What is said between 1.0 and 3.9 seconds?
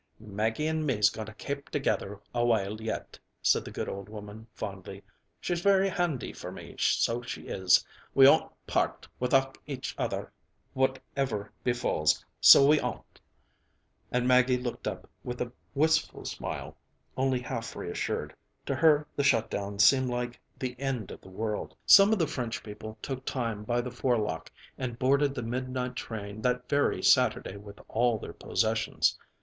going to kape together awhile yet," said the good